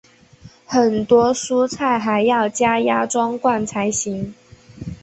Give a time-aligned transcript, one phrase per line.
[0.65, 4.33] 很多蔬菜还要加压装罐才行。